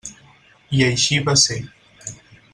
[0.77, 1.59] I així va ser.